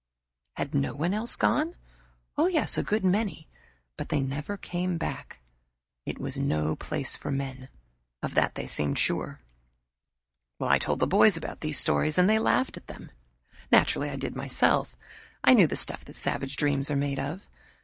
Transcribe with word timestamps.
Had 0.55 0.73
no 0.73 0.95
one 0.95 1.13
else 1.13 1.35
gone? 1.35 1.75
Yes 2.35 2.75
a 2.75 2.81
good 2.81 3.05
many 3.05 3.47
but 3.97 4.09
they 4.09 4.19
never 4.19 4.57
came 4.57 4.97
back. 4.97 5.41
It 6.07 6.17
was 6.17 6.39
no 6.39 6.75
place 6.75 7.15
for 7.15 7.29
men 7.29 7.69
of 8.23 8.33
that 8.33 8.55
they 8.55 8.65
seemed 8.65 8.97
sure. 8.97 9.41
I 10.59 10.79
told 10.79 11.01
the 11.01 11.05
boys 11.05 11.37
about 11.37 11.61
these 11.61 11.77
stories, 11.77 12.17
and 12.17 12.27
they 12.27 12.39
laughed 12.39 12.77
at 12.77 12.87
them. 12.87 13.11
Naturally 13.71 14.09
I 14.09 14.15
did 14.15 14.35
myself. 14.35 14.97
I 15.43 15.53
knew 15.53 15.67
the 15.67 15.75
stuff 15.75 16.03
that 16.05 16.15
savage 16.15 16.55
dreams 16.57 16.89
are 16.89 16.95
made 16.95 17.19
of. 17.19 17.47